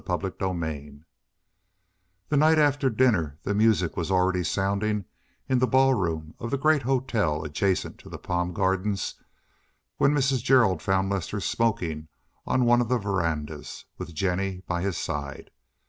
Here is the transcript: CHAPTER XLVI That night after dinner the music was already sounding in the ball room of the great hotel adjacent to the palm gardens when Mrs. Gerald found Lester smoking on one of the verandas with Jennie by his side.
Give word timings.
CHAPTER 0.03 0.31
XLVI 0.31 1.03
That 2.29 2.37
night 2.37 2.57
after 2.57 2.89
dinner 2.89 3.37
the 3.43 3.53
music 3.53 3.95
was 3.95 4.09
already 4.09 4.43
sounding 4.43 5.05
in 5.47 5.59
the 5.59 5.67
ball 5.67 5.93
room 5.93 6.33
of 6.39 6.49
the 6.49 6.57
great 6.57 6.81
hotel 6.81 7.45
adjacent 7.45 7.99
to 7.99 8.09
the 8.09 8.17
palm 8.17 8.51
gardens 8.51 9.13
when 9.97 10.15
Mrs. 10.15 10.41
Gerald 10.41 10.81
found 10.81 11.11
Lester 11.11 11.39
smoking 11.39 12.07
on 12.47 12.65
one 12.65 12.81
of 12.81 12.89
the 12.89 12.97
verandas 12.97 13.85
with 13.99 14.15
Jennie 14.15 14.63
by 14.65 14.81
his 14.81 14.97
side. 14.97 15.51